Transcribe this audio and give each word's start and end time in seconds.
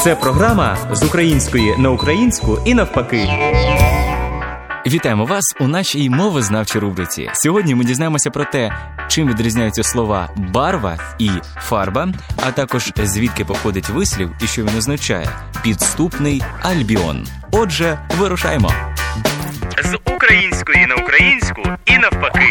Це 0.00 0.14
програма 0.14 0.76
з 0.92 1.02
української 1.02 1.76
на 1.78 1.90
українську 1.90 2.58
і 2.66 2.74
навпаки. 2.74 3.28
Вітаємо 4.86 5.24
вас 5.24 5.44
у 5.60 5.68
нашій 5.68 6.10
мовознавчій 6.10 6.78
рубриці. 6.78 7.30
Сьогодні 7.32 7.74
ми 7.74 7.84
дізнаємося 7.84 8.30
про 8.30 8.44
те, 8.44 8.72
чим 9.08 9.28
відрізняються 9.28 9.82
слова 9.82 10.30
барва 10.36 10.98
і 11.18 11.30
фарба, 11.56 12.08
а 12.36 12.52
також 12.52 12.92
звідки 12.96 13.44
походить 13.44 13.88
вислів 13.88 14.30
і 14.42 14.46
що 14.46 14.62
він 14.62 14.78
означає 14.78 15.28
підступний 15.62 16.42
альбіон. 16.62 17.26
Отже, 17.52 17.98
вирушаємо. 18.18 18.72
З 19.84 19.98
української 20.14 20.86
на 20.86 20.94
українську 20.94 21.62
і 21.86 21.98
навпаки. 21.98 22.49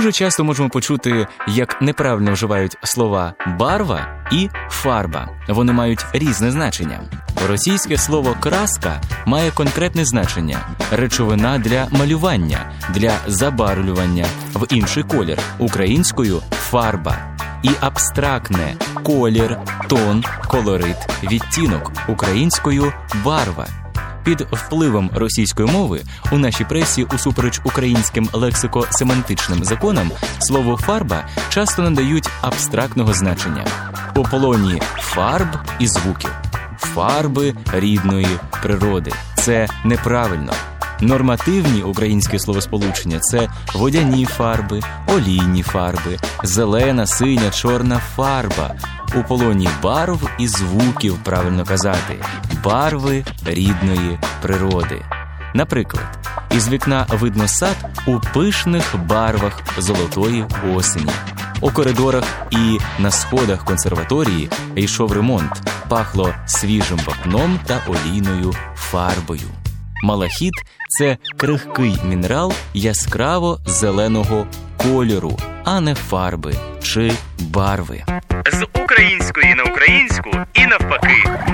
Дуже 0.00 0.12
часто 0.12 0.44
можемо 0.44 0.68
почути, 0.68 1.26
як 1.48 1.82
неправильно 1.82 2.32
вживають 2.32 2.76
слова 2.82 3.34
барва 3.58 4.24
і 4.32 4.48
фарба. 4.70 5.28
Вони 5.48 5.72
мають 5.72 6.06
різне 6.12 6.50
значення. 6.50 7.00
Російське 7.48 7.98
слово 7.98 8.36
краска 8.40 9.00
має 9.26 9.50
конкретне 9.50 10.04
значення 10.04 10.58
речовина 10.92 11.58
для 11.58 11.88
малювання, 11.90 12.72
для 12.94 13.12
забарвлювання 13.26 14.26
в 14.54 14.66
інший 14.74 15.02
колір, 15.02 15.38
українською 15.58 16.42
фарба. 16.50 17.36
І 17.62 17.70
абстрактне 17.80 18.74
колір, 19.02 19.58
тон, 19.88 20.24
колорит, 20.48 20.96
відтінок 21.22 21.92
українською 22.08 22.92
барва. 23.24 23.79
Під 24.24 24.40
впливом 24.52 25.10
російської 25.14 25.68
мови 25.68 26.00
у 26.32 26.38
нашій 26.38 26.64
пресі, 26.64 27.06
усупереч 27.14 27.60
українським 27.64 28.28
лексико-семантичним 28.32 29.64
законам, 29.64 30.10
слово 30.38 30.76
фарба 30.76 31.24
часто 31.48 31.82
надають 31.82 32.30
абстрактного 32.40 33.12
значення 33.14 33.66
у 34.16 34.22
полоні 34.22 34.82
фарб 34.96 35.48
і 35.78 35.86
звуків, 35.86 36.30
фарби 36.78 37.54
рідної 37.72 38.38
природи. 38.62 39.12
Це 39.34 39.68
неправильно. 39.84 40.52
Нормативні 41.00 41.82
українські 41.82 42.38
словосполучення 42.38 43.18
це 43.20 43.48
водяні 43.74 44.24
фарби, 44.24 44.80
олійні 45.06 45.62
фарби, 45.62 46.18
зелена, 46.44 47.06
синя, 47.06 47.50
чорна 47.50 47.98
фарба. 48.16 48.74
У 49.16 49.22
полоні 49.22 49.68
барв 49.82 50.30
і 50.38 50.48
звуків 50.48 51.18
правильно 51.24 51.64
казати, 51.64 52.16
барви 52.64 53.24
рідної 53.46 54.18
природи. 54.42 55.02
Наприклад, 55.54 56.18
із 56.56 56.68
вікна 56.68 57.06
видно 57.10 57.48
сад 57.48 57.76
у 58.06 58.20
пишних 58.34 58.96
барвах 59.06 59.62
золотої 59.78 60.44
осені. 60.74 61.12
У 61.60 61.70
коридорах 61.70 62.24
і 62.50 62.78
на 62.98 63.10
сходах 63.10 63.64
консерваторії 63.64 64.50
йшов 64.76 65.12
ремонт, 65.12 65.52
пахло 65.88 66.34
свіжим 66.46 66.98
вапном 66.98 67.60
та 67.66 67.80
олійною 67.86 68.54
фарбою. 68.74 69.48
Малахіт 70.02 70.54
це 70.88 71.16
крихкий 71.36 71.96
мінерал 72.04 72.52
яскраво 72.74 73.58
зеленого 73.66 74.46
кольору, 74.76 75.38
а 75.64 75.80
не 75.80 75.94
фарби 75.94 76.54
чи 76.82 77.12
барви. 77.40 78.04
З 78.52 78.66
української 78.82 79.54
на 79.54 79.62
українську 79.62 80.30
і 80.54 80.66
навпаки. 80.66 81.49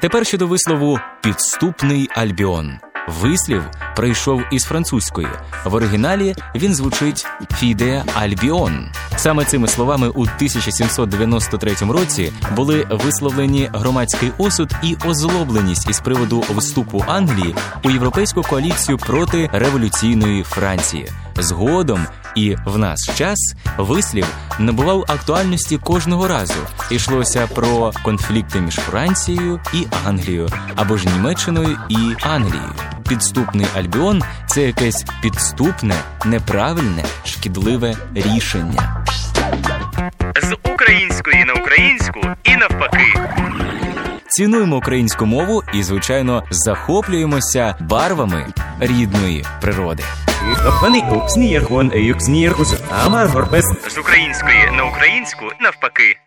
Тепер 0.00 0.26
щодо 0.26 0.46
вислову 0.46 0.98
підступний 1.22 2.08
альбіон. 2.14 2.72
Вислів 3.08 3.62
прийшов 3.96 4.42
із 4.50 4.64
французької. 4.64 5.28
В 5.64 5.74
оригіналі 5.74 6.34
він 6.54 6.74
звучить 6.74 7.26
Фіде 7.54 8.04
Альбіон. 8.14 8.88
Саме 9.16 9.44
цими 9.44 9.68
словами 9.68 10.08
у 10.08 10.22
1793 10.22 11.74
році 11.80 12.32
були 12.56 12.86
висловлені 12.90 13.70
громадський 13.72 14.32
осуд 14.38 14.72
і 14.82 14.96
озлобленість 15.06 15.90
із 15.90 16.00
приводу 16.00 16.44
вступу 16.56 17.04
Англії 17.08 17.54
у 17.84 17.90
європейську 17.90 18.42
коаліцію 18.42 18.98
проти 18.98 19.50
революційної 19.52 20.42
Франції. 20.42 21.08
Згодом 21.36 22.06
і 22.34 22.56
в 22.64 22.78
наш 22.78 22.98
час 23.18 23.54
вислів 23.78 24.26
набував 24.58 25.04
актуальності 25.08 25.78
кожного 25.78 26.28
разу. 26.28 26.54
Йшлося 26.90 27.48
про 27.54 27.92
конфлікти 28.02 28.60
між 28.60 28.74
Францією 28.74 29.60
і 29.74 29.86
Англією 30.06 30.48
або 30.76 30.96
ж 30.96 31.08
Німеччиною 31.08 31.78
і 31.88 31.96
Англією. 32.20 32.72
Підступний 33.08 33.66
альбіон 33.76 34.22
це 34.46 34.62
якесь 34.62 35.04
підступне, 35.22 35.94
неправильне, 36.24 37.04
шкідливе 37.24 37.96
рішення. 38.14 39.04
З 40.42 40.56
української 40.72 41.44
на 41.44 41.52
українську 41.52 42.20
і 42.44 42.56
навпаки. 42.56 43.14
Цінуємо 44.28 44.76
українську 44.76 45.26
мову 45.26 45.62
і, 45.74 45.82
звичайно, 45.82 46.44
захоплюємося 46.50 47.76
барвами 47.80 48.46
рідної 48.80 49.44
природи. 49.60 50.02
Вони 50.82 51.02
сніргон, 51.28 51.92
юксніргус, 51.94 52.74
амар 53.04 53.26
горбес. 53.28 53.64
З 53.88 53.98
української 53.98 54.70
на 54.76 54.84
українську 54.84 55.44
навпаки. 55.60 56.20